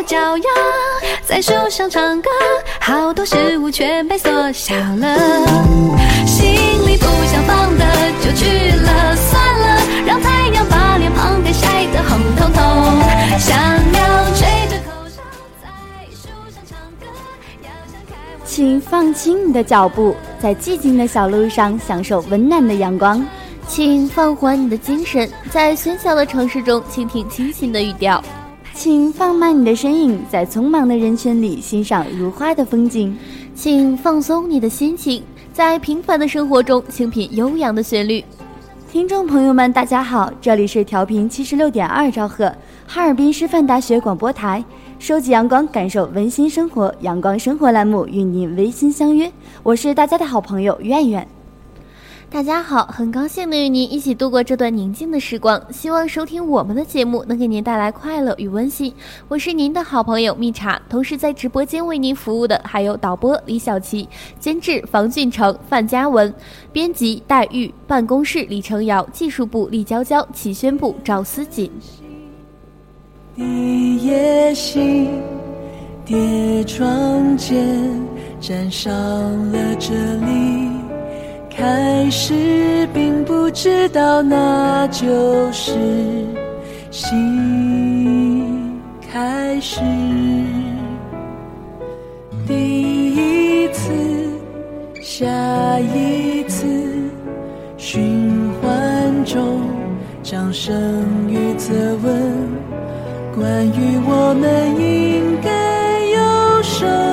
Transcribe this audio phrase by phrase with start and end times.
[0.00, 0.44] 着脚丫
[1.24, 2.30] 在树上唱歌，
[2.80, 5.18] 好多事物全被缩小了。
[6.26, 6.48] 心
[6.86, 7.84] 里不想放的
[8.22, 12.62] 就去了，算了，让太阳把脸庞给晒得红彤彤。
[13.38, 15.22] 想要吹着口哨
[15.60, 15.68] 在
[16.10, 17.06] 树上唱歌，
[17.62, 18.16] 要想开。
[18.46, 23.24] 请放轻你的脚步，在寂静的小路上享受温暖的阳光。
[23.68, 28.22] 请放缓你的精神，在喧嚣的城市中倾听清新的语调。
[28.72, 33.16] 请放慢你的身影，在匆忙的人群里欣赏如花的风景。
[33.54, 35.22] 请放松你的心情，
[35.52, 38.24] 在平凡的生活中倾品悠扬的旋律。
[38.90, 42.50] 听众朋友们，大家好，这里是调频七十六点二兆赫，
[42.86, 44.64] 哈尔滨师范大学广播台，
[44.98, 49.30] 收集阳光，感受温馨生活，阳光生活栏目与您微心相约。
[49.62, 51.26] 我是大家的好朋友苑苑。
[52.32, 55.60] 大家好，很高兴能与您一起度过这段宁静的时光。
[55.72, 58.94] 希望收听我们的节目能给您带来快乐与温馨。
[59.26, 64.08] 我是您的好朋友蜜茶，同时在直播间为您服务的还有导播李小琪、
[64.38, 66.32] 监制房俊成、范嘉文、
[66.72, 71.68] 编辑戴玉、办公室李成瑶、技术部李娇娇、启宣部赵思锦。
[73.34, 75.20] 一夜星，
[76.04, 77.90] 叠窗间，
[78.40, 78.92] 站上
[79.50, 79.92] 了这
[80.24, 80.79] 里。
[81.50, 85.72] 开始并不知道那就是
[86.90, 88.80] 新
[89.12, 89.80] 开始，
[92.46, 92.54] 第
[93.14, 93.92] 一次，
[95.02, 95.26] 下
[95.80, 96.64] 一次，
[97.76, 99.60] 循环中，
[100.22, 100.72] 掌声
[101.28, 102.12] 与责问，
[103.34, 105.50] 关于我们应该
[106.06, 107.09] 有什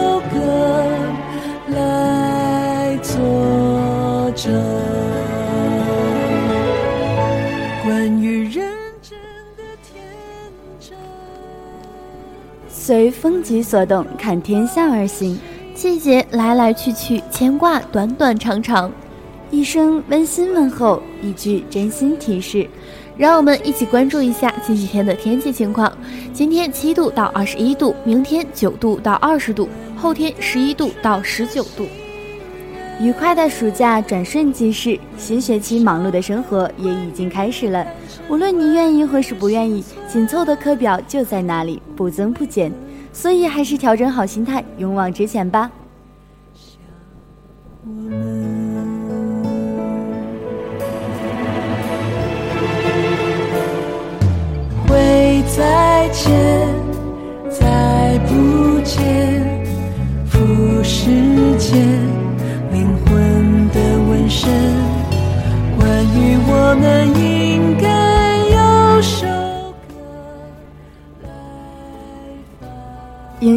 [12.88, 15.38] 随风急所动，看天下而行。
[15.75, 18.90] 季节来来去去，牵挂短短长长。
[19.52, 22.66] 一声温馨问候，一句真心提示。
[23.18, 25.92] 让我们一起关注一下近几天的天气情况。
[26.31, 29.68] 今天七度到二十一度，明天九度到二十度，
[29.98, 31.86] 后天十一度到十九度。
[33.00, 37.85] 愉快的暑假转瞬即逝，新学期忙碌的生活也已经开始了。
[38.28, 42.72] 无论你愿意或是不愿意，紧凑的课表就在那里，不增不减。
[43.13, 45.72] 所以还是调整好心态，勇往直前吧。
[54.88, 56.68] 会再见，
[57.48, 59.44] 再不见，
[60.25, 62.06] 浮世间。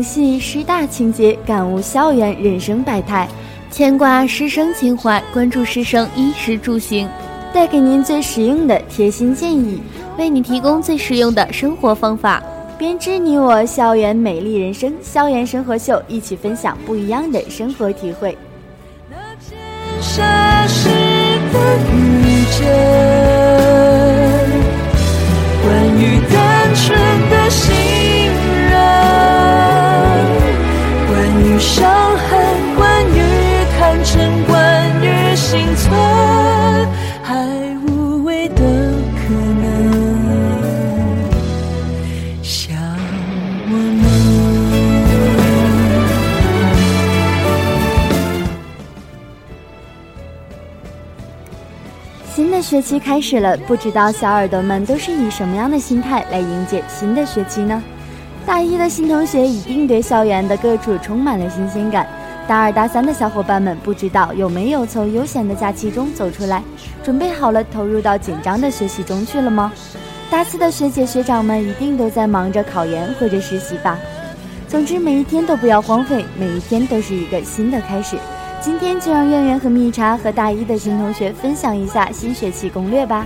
[0.01, 3.29] 迎系师大情节，感悟校园人生百态，
[3.71, 7.07] 牵挂师生情怀，关注师生衣食住行，
[7.53, 9.79] 带给您最实用的贴心建议，
[10.17, 12.43] 为你提供最实用的生活方法，
[12.79, 14.91] 编织你我校园美丽人生。
[15.03, 18.35] 校园生活秀，一起分享不一样的生活体会。
[19.11, 19.59] 那片
[20.01, 22.67] 沙石的遇见，
[25.63, 25.69] 关
[25.99, 26.99] 于单纯
[31.61, 33.21] 伤痕关于
[33.79, 35.93] 坦诚关于心存
[37.23, 37.37] 还
[37.87, 39.63] 无谓的可能。
[42.43, 42.75] 想
[43.69, 44.11] 我们。
[52.35, 57.83] 新的学期开始了不知道小耳朵们都是以什么样的心态来迎接新的学期呢？
[58.51, 62.05] 大一的新同学一定对校园的各处充满了新鲜感。
[62.49, 66.61] 大二、大三的小伙伴们，不知道有没有从悠闲的假期中走出来，
[67.05, 69.73] 准备好了投入到紧张的学习中去了吗？
[70.33, 73.97] 大四的学姐学长们一定都在忙着考研或者实习吧。
[74.67, 78.17] 总之，每一天都不要荒废，每一天都是一个新的开始。
[78.61, 83.25] 今天就让苑苑和蜜茶和大一的新同学分享一下新学期攻略吧。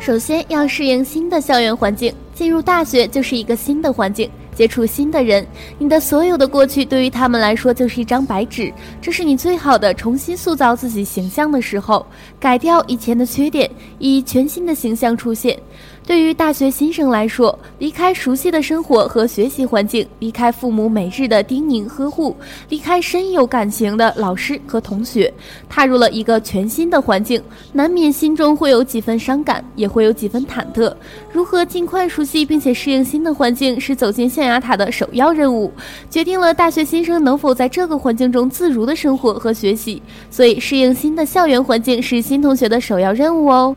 [0.00, 4.28] 首先要适应新的校园环境，进入大学就是一个新的环境。
[4.54, 5.44] 接触新的人，
[5.80, 8.72] 你的所有的过去对于他们来说就是一张白纸，
[9.02, 12.06] 这是你最好的重新塑造自己形象的时候，
[12.38, 15.58] 改掉以前的缺点，以全新的形象出现。
[16.06, 22.36] 对于大学新生来说，离开熟悉的生活和学习环境，离开父母每日的叮咛呵护，
[22.68, 25.32] 离开深有感情的老师和同学，
[25.66, 27.42] 踏入了一个全新的环境，
[27.72, 30.94] 难免心中会有几分伤感，也会有几分忐忑。
[31.32, 35.72] 如何尽快熟悉并且适应新的环境，是走进象牙塔的首要任务，
[36.10, 40.02] 决定了大学新生能否在这个环境中自如的生活和学习。
[40.30, 43.74] 所以，适应新的校园环境是新同学的首要任务哦。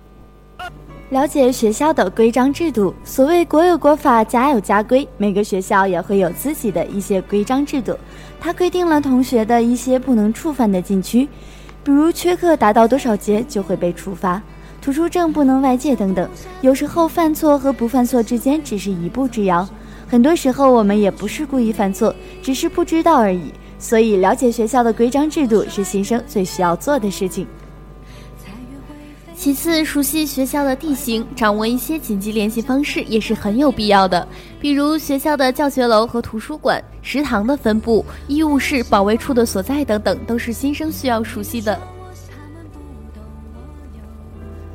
[1.10, 7.98] 了解学校的规章制度，所谓国有国法，家有家规，每个学校也会有自己的一些规章制度。
[8.42, 11.26] 它规定了同学的一些不能触犯的禁区，
[11.82, 14.42] 比如缺课达到多少节就会被处罚，
[14.82, 16.30] 突出证不能外借等等。
[16.60, 19.66] 有时候犯错和不犯错之间只是一步之遥，
[20.10, 23.54] 很多时候我们也不是故意犯错，只是不知道而已。
[23.80, 27.48] 所以，了解学校的规章制度是新生最需要做的事情。
[29.40, 34.28] 其次，熟悉学校的地形，掌握一些紧急联系方式也是很有必要的。
[34.60, 41.80] 比如学校的教学楼和图书馆、食堂的分布、医务室、保卫处的所在等等，都是新生需要熟悉的。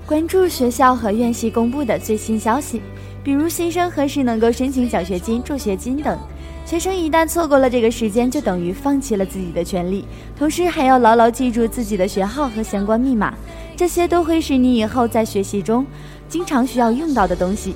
[0.07, 2.81] 关注学校和院系公布的最新消息，
[3.25, 6.17] 比如新生何时能够申请奖学金、助学金等。
[6.65, 10.07] 学生一旦错过了这个时间，就等于放弃了自己的权利，
[10.39, 13.35] 同时还要牢牢记住自己的学号和相关密码。
[13.77, 15.85] 这些都会是你以后在学习中
[16.29, 17.75] 经常需要用到的东西。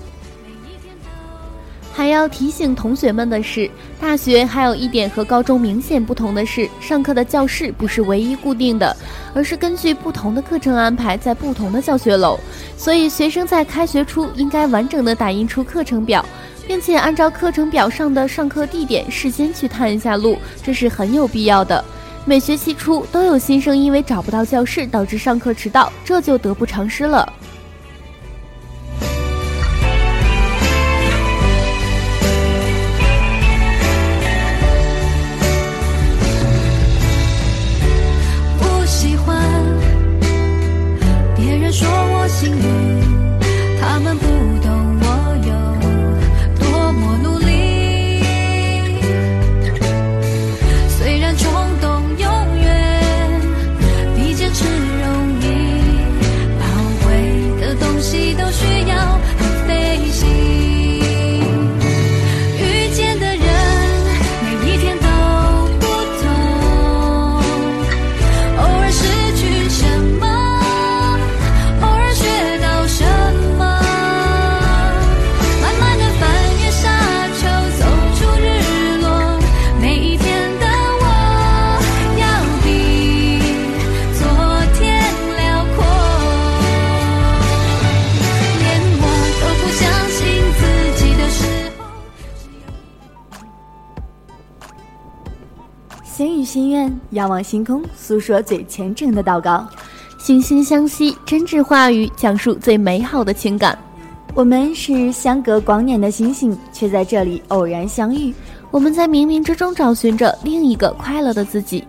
[1.92, 8.94] 还要提醒同学们的是，大学还有一点和高中明显不同的是，上课的教室不是唯一固定的，
[9.34, 12.38] 而是根据不同的课程安排在不同的教学楼。
[12.76, 16.22] 所以，学生在开学初应该完整的打印出课程表，
[16.66, 21.84] 并且按照课程表上的上课地点事先去探一下路，这是很有必要的。
[22.24, 27.32] 每学期初都有新生因为找不到教室导致上课迟到，这就得不偿失了。
[97.42, 99.66] 星空，诉说最虔诚的祷告。
[100.18, 103.78] 惺惺相惜，真挚话语，讲述最美好的情感。
[104.34, 108.34] 我们是相隔光年的星星，却在这里偶然相遇。
[108.70, 111.84] 我们在冥冥之中找寻着另一个快乐的自己。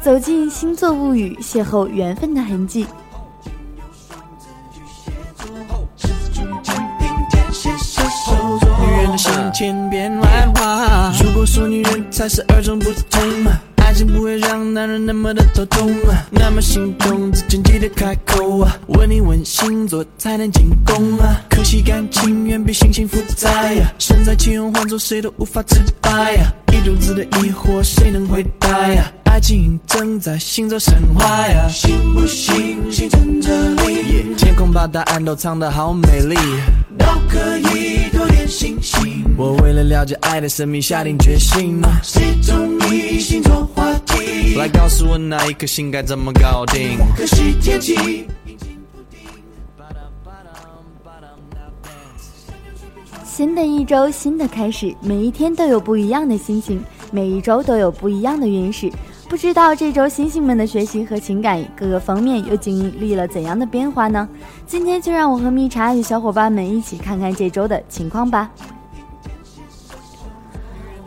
[0.00, 2.86] 走进星座物语，邂逅缘分的痕迹。
[8.80, 11.12] 女人的心千变万化。
[11.22, 13.20] 如果说女人才是二种不同，
[13.92, 15.94] 爱情不会让男人那么的头痛。
[16.30, 21.38] 那么心动之前记得开口啊，问一问星座才能进攻啊。
[21.50, 26.50] 可惜感情远比心情复杂呀，身在其中换做谁都无法自拔呀。
[26.72, 29.12] 一肚子的疑惑，谁能回答呀？
[29.24, 34.34] 爱情正在行走神话呀，信不信星辰这里？
[34.38, 36.34] 天空把答案都藏得好美丽，
[36.96, 39.22] 都可以多点信心。
[39.36, 41.78] 我为了了解爱的神秘，下定决心。
[42.02, 42.71] 谁中意星座话题？
[44.56, 46.98] 来告诉我那一颗心该怎么搞定。
[47.16, 48.26] 可惜天气。
[53.24, 58.92] 新的一周，新的开始，每一天都有不一样的心情，每一周都有不一样的运势。
[59.26, 64.28] 不知道这周星星们的学习和情感各个方面又经历了怎样的变化呢？
[64.66, 68.50] 今天就让我和蜜茶与小伙伴们一起看看这周的情况吧。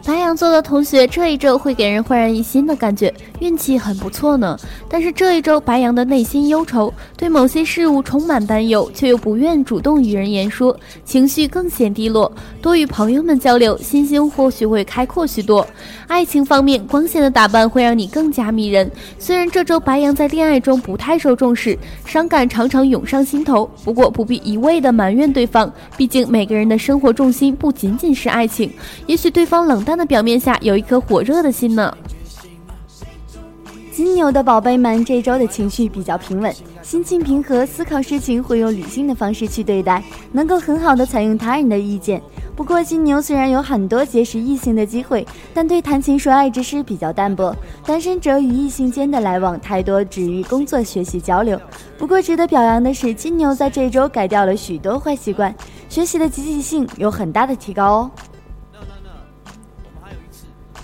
[0.06, 4.56] 白羊座的同学，这一周会给人焕然一新的感觉，运气很不错呢。
[4.88, 12.32] 但是这一周，白羊的内心忧愁，对某些事物充满担忧，却又不愿主动与人言说，情绪更显低落。
[12.62, 15.66] 多与朋友们交流，心胸或许会开阔许多。
[16.06, 18.90] 爱情方面，光鲜的打扮会让你更加迷人。
[19.18, 28.72] 虽然这周白羊在恋爱中不太受重视，伤感常常涌上心头，不过不必一味的埋怨对方，毕竟每个人的生活重心不仅仅是爱情，
[29.08, 29.95] 也许对方冷淡。
[29.96, 31.96] 的表面下有一颗火热的心呢。
[33.92, 42.22] 金牛的宝贝们，这周的情绪比较平稳，心情平和，思考事情会用理性的方式去对待，能够很好的采用他人的意见。
[42.58, 47.56] 不过，金牛虽然有很多结识异性的机会，但对谈情说爱之事比较淡薄。
[47.86, 51.60] 单身者与异性间的来往太多止于工作、学习、交流。
[51.98, 55.56] 不过，值得表扬的是，金牛在这周改掉了许多坏习惯，
[55.88, 58.12] 学习的积极性有很大的提高哦。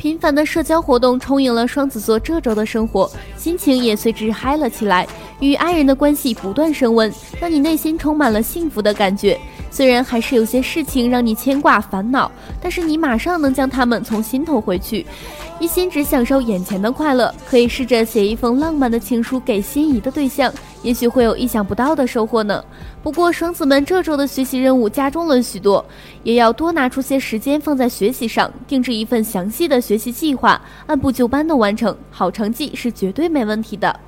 [0.01, 5.07] 频繁的社交活动充盈了双子座这周的生活，心情也随之嗨了起来。
[5.39, 9.39] 与爱人的关系不断升温，让你内心充满了幸福的感觉。
[9.69, 15.05] 虽然还是有些事情让你牵挂烦恼，但是你马上能将它们从心头回去。
[15.59, 20.51] 一心只享受眼前的快乐，可以试着写一封浪漫的情书给心仪的对象，
[20.83, 22.63] 也许会有意想不到的收获呢。
[23.03, 25.83] 不过双子们这周的学习任务加重了许多，
[26.23, 33.99] 也要多拿出些时间放在学习上，定制一份详细的学习计划，按部就班的完成，好成绩是绝对没问题的。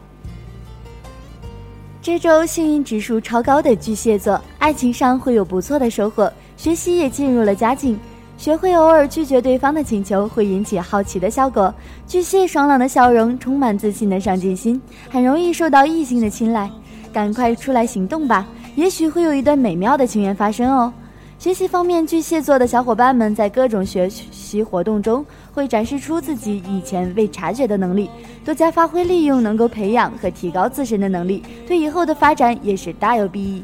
[2.02, 7.98] 这周幸运指数超高的巨蟹座，爱情上会有不错的收获，学习也进入了佳境。
[8.44, 11.74] 学会偶尔拒绝对方的请求，会引起好奇的效果。
[12.06, 16.70] 巨蟹爽朗的笑容，充满自信的上进心，很容易受到异性的青睐。
[17.14, 18.46] 赶快出来行动吧，
[18.76, 20.92] 也许会有一段美妙的情缘发生哦。
[21.40, 28.10] 学习方面，巨蟹座的小伙伴们在各种学习活动中会展示出自己以前未察觉的能力，
[28.44, 33.64] 多加发挥利用，能够培养和提高自身的能力，对以后的发展也是大有裨益。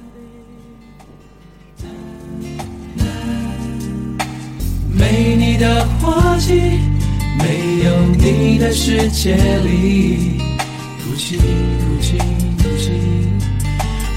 [5.59, 6.53] 的花季，
[7.37, 10.39] 没有你的世界里，
[11.03, 11.43] 哭泣哭
[12.01, 12.91] 泣哭泣，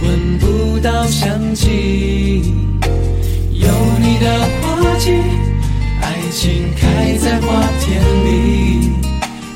[0.02, 2.54] 闻不到香气。
[3.50, 3.68] 有
[3.98, 5.10] 你的花季，
[6.00, 8.92] 爱情开在花田里，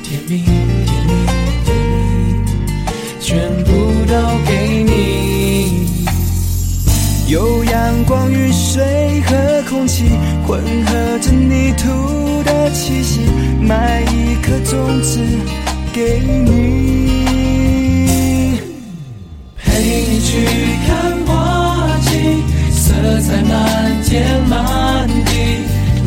[0.03, 1.15] 甜蜜甜蜜
[1.63, 1.71] 甜
[2.43, 2.91] 蜜，
[3.21, 3.71] 全部
[4.05, 4.13] 都
[4.45, 5.06] 给你。
[7.27, 9.35] 有阳光、雨水和
[9.69, 10.05] 空气
[10.47, 13.19] 混合着泥土的气息，
[13.61, 15.19] 埋一颗种子
[15.91, 16.57] 给你，
[19.57, 20.47] 陪你去
[20.87, 22.41] 看花季，
[22.71, 25.31] 色彩满天满地。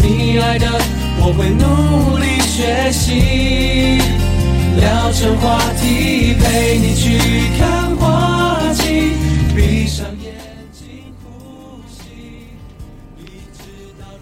[0.03, 0.67] 你爱的
[1.19, 4.01] 我会努力学习，
[4.81, 7.19] 聊成话题，陪你去
[7.59, 9.13] 看花季，
[9.55, 10.07] 闭上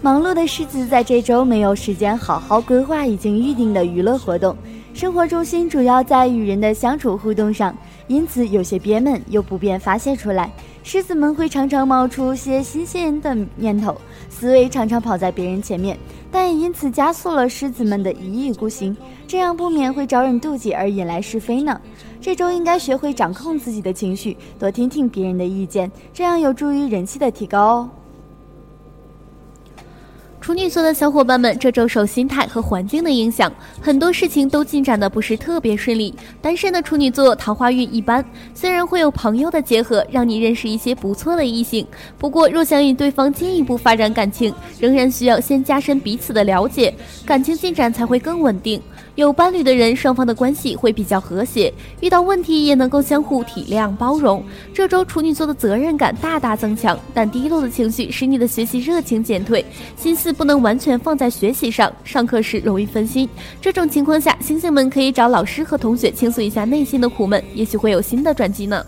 [0.01, 4.55] 忙碌的狮子在这周没有时间好好规划已经预定的娱乐活动，
[4.93, 7.75] 生活重心主要在与人的相处互动上，
[8.07, 10.49] 因此有些憋闷又不便发泄出来。
[10.83, 15.99] 狮子们会常常冒出些新鲜的念头，思维常常跑在别人前面，
[16.31, 18.95] 但也因此加速了狮子们的一意孤行，
[19.27, 21.79] 这样不免会招人妒忌而引来是非呢。
[22.21, 27.89] 这周应该学会掌控自己的情绪，多听听别人的意见，这样有助于人气的提高哦。
[30.41, 36.13] 处女座的小伙伴们，这周受心态和环境的影响，很多事情都进展的不是特别顺利。
[36.41, 41.85] 单身的处女座桃花运一般，虽然会有朋友的结合，让你认识一些不错的异性，
[42.17, 46.93] 不过若想与对方进一步发展感情，仍然需要先加深彼此的了解，
[47.25, 48.81] 感情进展才会更稳定。
[49.15, 54.41] 有伴侣的人，双方的关系会比较和谐，遇到问题也能够相互体谅包容。
[54.73, 59.65] 这周处女座的责任感大大增强，但低落的情绪使你的学习热情减退，
[59.97, 63.27] 心思不能完全放在学习上，上课时容易分心。
[63.61, 68.85] 这种情况下，星星们可以找老师和同学倾诉一下内心的苦闷，也许会有新的转机呢。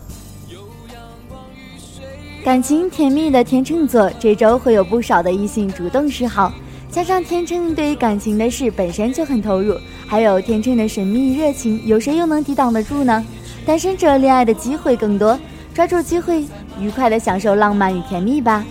[2.43, 6.51] 感情甜蜜的天秤座，这周会有不少的异性主动示好。
[6.89, 9.75] 加上天秤对于感情的事本身就很投入，
[10.07, 13.25] 还有天秤的神秘热情，有谁又能抵挡得住呢？
[13.65, 15.39] 单身者恋爱的机会更多，
[15.73, 16.43] 抓住机会，
[16.79, 18.65] 愉快的享受浪漫与甜蜜吧。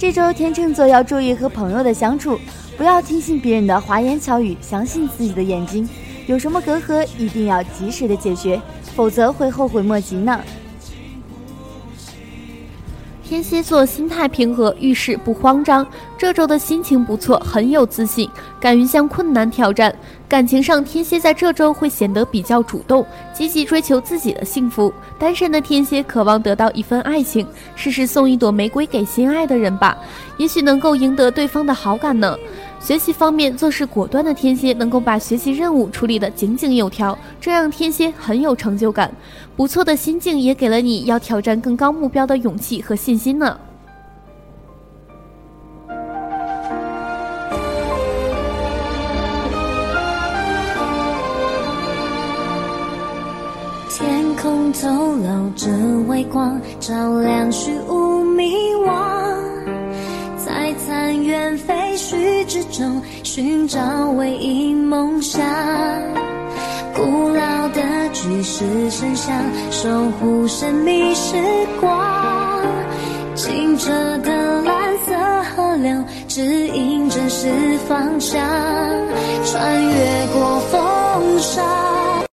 [0.00, 2.40] 这周天秤座要注意和朋友的相处，
[2.74, 5.86] 不要听信别人的花言巧语，相信自己的眼睛。
[6.26, 8.58] 有什么隔阂，一定要及时的解决，
[8.96, 10.40] 否则会后悔莫及呢。
[13.30, 15.86] 天蝎座心态平和，遇事不慌张。
[16.18, 19.94] 这周的心情不错，很有自信，敢于向困难挑战。
[20.28, 24.92] 感情上，天蝎在这周会显得比较主动，积极追求自己的幸福。
[25.16, 27.46] 单身的天蝎渴望得到一份爱情，
[27.76, 29.96] 试试送一朵玫瑰给心爱的人吧，
[30.36, 32.36] 也许能够赢得对方的好感呢。
[32.80, 39.12] 学习方面，做事果断的天蝎能够把学习任务处理得井井有条，这让天蝎很有成就感。
[39.54, 43.56] 不错的心境也给了你要挑战更高目标的勇气和信心呢。
[53.90, 55.68] 天空透露着
[56.08, 58.54] 微光，照亮虚无迷
[58.86, 59.19] 惘。
[61.10, 65.42] 在残垣废墟之中寻找唯一梦想，
[66.94, 69.88] 古老的巨石神像守
[70.20, 71.34] 护神秘时
[71.80, 72.62] 光，
[73.34, 75.12] 清澈的蓝色
[75.56, 77.48] 河流指引真实
[77.88, 78.40] 方向，
[79.44, 81.60] 穿越过风沙，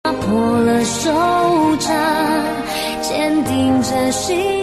[0.04, 1.10] 打破了手
[1.80, 1.96] 掌，
[3.02, 4.55] 坚定着心。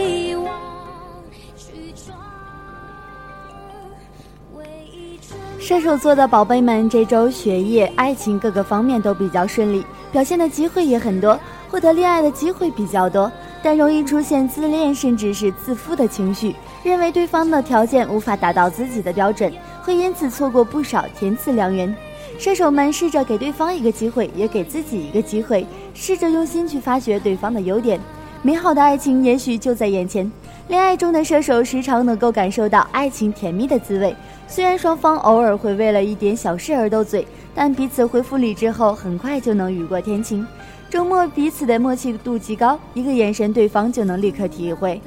[5.62, 11.39] 射手座的宝贝们，这周学业、爱情各个方面都比较顺利，表现的机会也很多，
[11.71, 13.30] 获得恋爱的机会比较多，
[13.63, 19.52] 但容易出现自恋甚至是自负的情绪，认为对方的条件无法达到自己的标准，
[19.84, 21.95] 会因此错过不少天赐良缘。
[22.41, 28.00] 射手们试着给对方一个机会，也给自己一个机会，试着用心去发掘对方的优点，
[28.43, 30.30] 美好的爱情也许就在眼前。
[30.67, 34.15] 恋爱中的射手时常能够感受到爱情甜蜜的滋味。
[34.54, 40.47] 虽然双方偶尔会为了一点小事而斗嘴，但彼此恢复理智后，很快就能雨过天晴。
[40.91, 45.00] 周末彼此的默契度极高，一个眼神，对方就能立刻体会，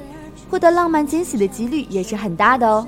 [0.49, 2.87] 获得浪漫惊喜的几率也是很大的哦。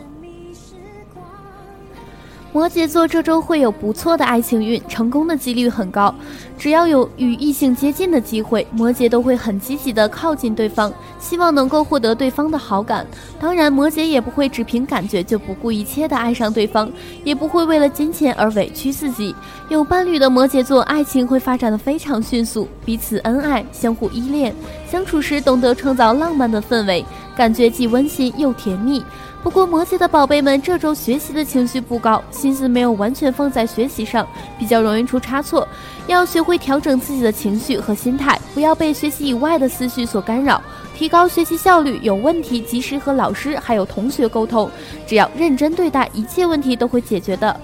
[2.53, 6.13] 摩羯座这周会有不错的爱情运，成功的几率很高。
[6.57, 13.05] 只要有与异性接近的机会，摩羯都会很积极的靠近对方，希望能够获得对方的好感。
[13.39, 16.91] 当然，摩羯也不会只凭感觉就不顾一切的爱上对方，
[17.23, 19.35] 也不会为了金钱而委屈自己。
[19.69, 24.55] 有伴侣的摩羯座，爱情会发展的非常迅速，彼此恩爱，相互依恋，
[24.89, 27.05] 相处时懂得创造浪漫的氛围，
[27.35, 29.03] 感觉既温馨又甜蜜。
[29.47, 34.27] 不过，摩羯的宝贝们这周学习的情绪不高，心思没有完全放在学习上，
[34.59, 35.65] 比较容易出差错。
[36.05, 40.61] 要学会调整自己的情绪和心态，不要被学习以外的思绪所干扰，
[40.93, 41.97] 提高学习效率。
[42.03, 44.69] 有问题及时和老师还有同学沟通，
[45.07, 47.57] 只要认真对待，一切问题都会解决的。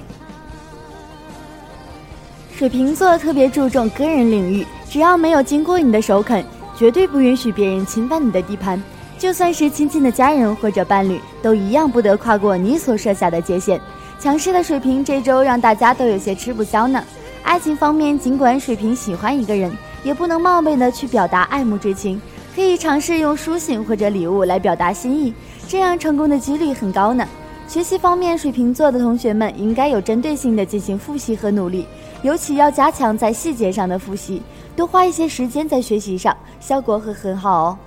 [2.55, 6.45] 水瓶座特别注重个人领域，只要没有经过你的首肯，
[6.77, 8.81] 绝对不允许别人侵犯你的地盘。
[9.17, 13.79] 就算是亲近的家人或者伴侣，都一样不得跨过你所设下的界限。
[14.19, 17.03] 强势的水瓶这周让大家都有些吃不消呢。
[17.41, 22.21] 爱情方面，尽管水瓶喜欢一个人，也不能冒昧的去表达爱慕之情，
[22.55, 25.33] 可以尝试用书信或者礼物来表达心意，
[25.67, 27.27] 这样成功的几率很高呢。
[27.67, 31.85] 学习方面，水瓶座的同学们应该有针对性的进行复习和努力，
[32.21, 34.41] 尤其要加强在细节上的复习，
[34.75, 37.77] 多花一些时间在学习上，效果会很好哦。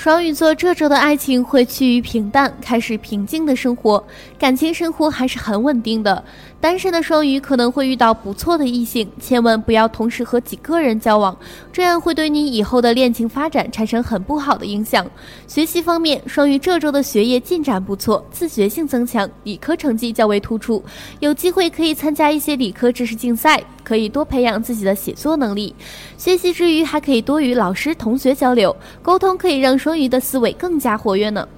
[0.00, 4.02] 双鱼座这周的爱情会趋于平淡，开始平静的生活，
[4.38, 6.24] 感情生活还是很稳定的。
[6.58, 11.36] 单身的双鱼可能会遇到不错的异性，千万不要同时和几个人交往，
[11.70, 15.06] 这样会对你以后的恋情发展产生很不好的影响。
[15.46, 20.82] 学习方面，双鱼这周的学业进展不错，自觉性增强，理科成绩较为突出，
[21.18, 25.74] 有机会可以参加一些理科知识竞赛，可以多培养自己的写作能力。
[26.16, 31.48] 学习之余，还可以多与老师、同学交流沟通，可以让双鱼的思维更加活跃呢。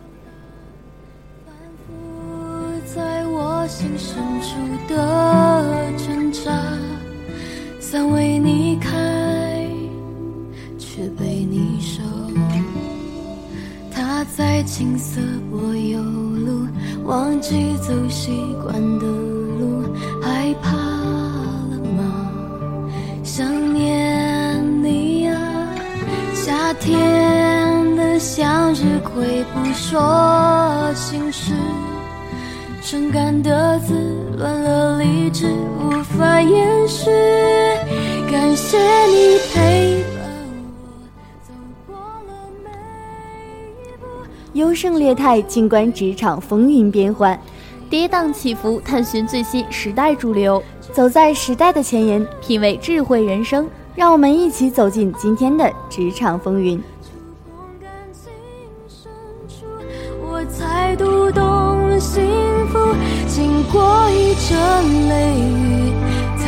[2.95, 6.51] 在我心深处的挣扎，
[7.81, 9.67] 伞为你开，
[10.79, 12.03] 却被你收。
[13.91, 16.67] 他在青涩柏油路，
[17.05, 18.31] 忘记走习
[18.63, 19.07] 惯的
[32.93, 33.95] 伤感的字
[34.37, 35.47] 乱了理智，
[35.81, 37.09] 无法掩饰。
[38.31, 38.77] 感谢
[39.07, 40.29] 你陪伴
[40.93, 41.09] 我
[41.43, 41.55] 走
[41.87, 42.69] 过了每
[43.81, 44.07] 一步。
[44.53, 47.41] 优胜劣汰，静观职场风云变幻，
[47.89, 53.67] 跌宕起伏，探寻最新时代主流，走在时代的前沿，品味智慧人生。
[53.95, 56.77] 让我们一起走进今天的职场风云。
[57.03, 57.09] 触
[57.57, 58.31] 碰感情
[58.87, 59.11] 深
[59.49, 59.65] 处，
[60.23, 61.32] 我才读懂幸福。
[63.35, 65.91] 经过一阵雷雨，
[66.39, 66.45] 太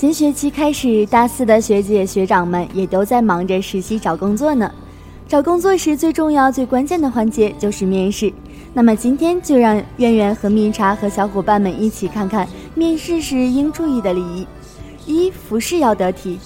[0.00, 4.72] 新学期开始，大四的学姐学长们也都在忙着实习找工作呢。
[5.28, 8.32] 找工作时最重要、最关键的环节就是面试。
[8.72, 14.46] 那么今天就让圆圆和蜜茶和小伙伴们一起看看面试时应注意的礼仪。
[15.04, 16.38] 一、服饰要得体。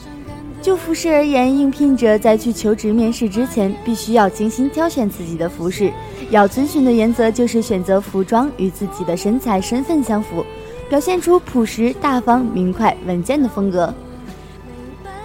[0.61, 5.93] 就服饰而言，应聘者在去求职面试之前，必须要精心挑选自己的服饰。
[6.29, 10.45] 要遵循的原则就是选择服装与自己的身材、身份相符。
[10.89, 13.93] 表现出朴实、大方、明快、稳健的风格。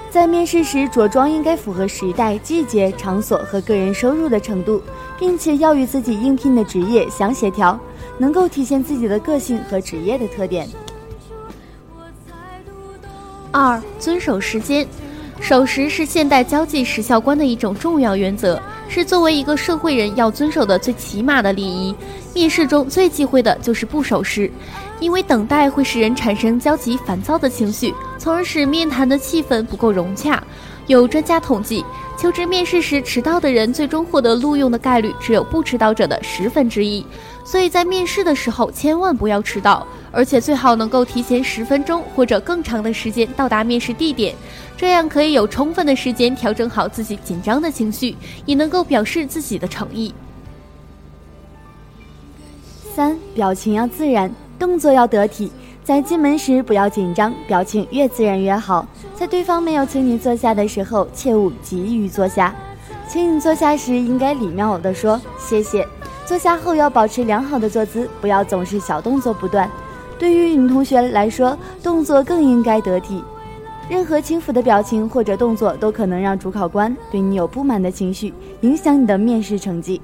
[0.10, 4.82] 在面试时，着装应该符合时代、季节、场所和个人收入的程度，
[5.20, 7.80] 并且要与自己应聘的职业相协调，
[8.18, 10.68] 能够体现自己的个性和职业的特点。
[13.52, 14.88] 二、遵守时间。
[15.42, 21.96] 守时是现代交际时效观的一种重要原则，是作为一个社会人要遵守的最起码的礼仪。
[22.34, 24.52] 面试中最忌讳的就是不守时，
[25.00, 30.44] 因为等待会使人产生焦急、烦躁的情绪，从而使面谈的气氛不够融洽。
[30.88, 31.86] 有专家统计，
[32.18, 37.06] 求职面试时迟到的人，最终获得录用的概率只有不迟到者的十分之一。
[37.46, 44.36] 所以在面试的时候，千万不要迟到，而且最好能够提前十分钟或者更长的时间到达面试地点，
[44.76, 50.14] 这样可以有充分的时间调整好自己紧张的情绪，也能够表示自己的诚意。
[52.96, 55.52] 三、表情要自然，动作要得体。
[55.84, 58.86] 在进门时不要紧张，表情越自然越好。
[59.16, 62.54] 在对方没有请你坐下的时候，切勿急于坐下。
[63.08, 65.88] 请你坐下时，应该礼貌地说谢谢。
[66.28, 69.68] 坐下后要保持良好的坐姿，不要总是小动作不断。
[70.20, 73.24] 对于女同学来说，动作更应该得体。
[73.90, 80.00] 任何轻浮的表情或者动作都可能让主考官对你有不满的情绪，影响你的面试成绩。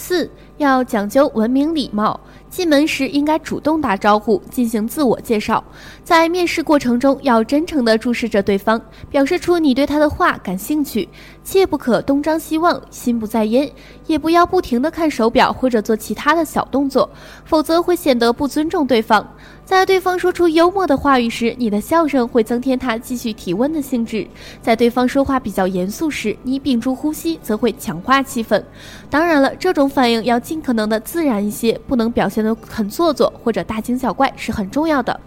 [0.00, 2.18] 四要讲究文明礼貌，
[2.50, 5.62] 进门时应该主动打招呼，进行自我介绍。
[6.02, 11.08] 在面试过程中，要真诚地注视着对方，表示出你对他的话感兴趣，
[11.44, 13.70] 切不可东张西望，心不在焉，
[14.08, 17.08] 也不要不停地看手表或者做其他的小动作，
[17.44, 19.26] 否则会显得不尊重对方。
[19.64, 24.26] 在对方说出幽默的话语时，你的笑声会增添他继续提问的兴致；
[24.60, 28.60] 在对方说话比较严肃时，你屏住呼吸，则会强化气氛。
[29.08, 35.20] 当然了，这种反应要尽可能的自然一些，不能表现得很做作或者大惊小怪，是很重要的。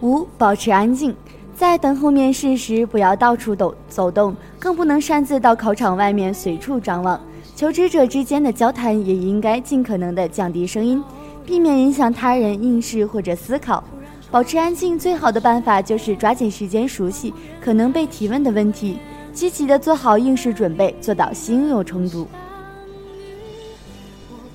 [0.00, 1.14] 五、保持安静，
[1.54, 7.20] 在等候面试时，不要到处走走动，更不能擅自到考场外面随处张望。
[7.56, 11.02] 求职者之间的交谈也应该尽可能的降低声音。
[11.44, 13.82] 避免影响他人应试或者思考，
[14.30, 14.98] 保持安静。
[14.98, 18.98] 最好的办法就是抓紧时间熟悉可能被提问的问题，
[19.32, 22.28] 积极的做好应试准备，做到心有成竹。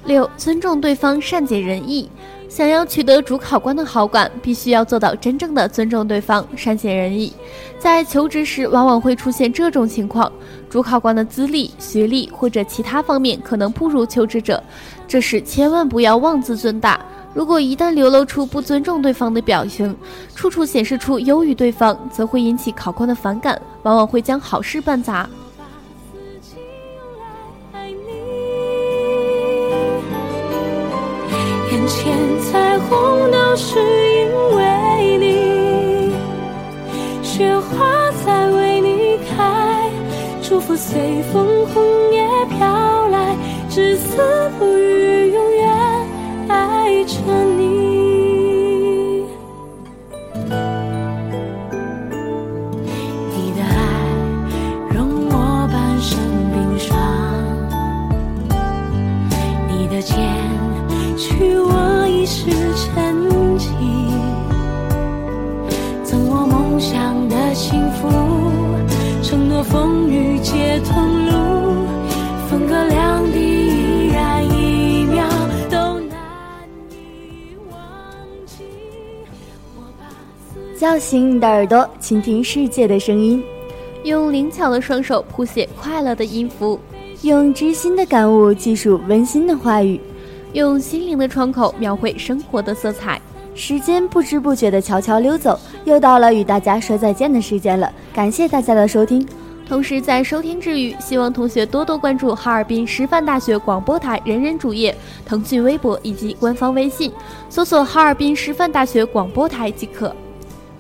[0.06, 2.10] 六、尊重对方，善解人意。
[2.50, 7.34] 想要取得主考官的好感，必须要做到真正的尊重对方，善解人意。
[7.80, 10.32] 在求职时，往往会出现这种情况：
[10.70, 14.62] 主考官的资历、学历或者其他方面可能不如求职者，
[15.08, 17.04] 这时千万不要妄自尊大。
[17.34, 19.96] 如果一旦流露出不尊重对方的表情，
[20.36, 25.28] 处处显示出优于对方，则会引起考官的反感，往往会将好事办砸。
[32.94, 36.14] 梦都是因为你，
[37.24, 39.90] 雪花在为你开，
[40.44, 42.24] 祝福随风红叶
[42.56, 43.36] 飘来，
[43.68, 44.22] 至死
[44.60, 44.73] 不
[80.84, 83.42] 叫醒你的耳朵，倾听世界的声音，
[84.04, 86.78] 用灵巧的双手谱写快乐的音符，
[87.22, 89.98] 用知心的感悟记述温馨的话语。
[90.52, 93.22] 用心灵的窗口描绘生活的色彩。
[93.56, 97.90] 时间不知不觉的悄悄溜走，又到了与大家说再见的时间了。
[98.14, 99.26] 感谢大家的收听。
[99.66, 104.94] 同时，在收听之余，希望同学多多关注哈尔滨师范大学广播台人人主页、
[105.26, 107.10] 腾讯微博以及官方微信，
[107.48, 110.14] 搜索“哈尔滨师范大学广播台”即可。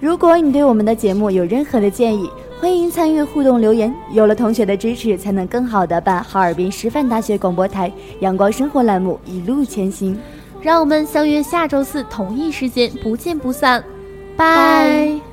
[0.03, 3.95] 如果你对我们的节目有任何的建议，欢迎参与互动留言。
[4.11, 7.89] 有了同学的支持，才能更好的办哈尔滨师范大学广播台
[8.19, 10.19] 阳光生活栏目一路前行。
[10.61, 13.81] 让我们相约下周四同一时间，不见不散，
[14.35, 15.32] 拜。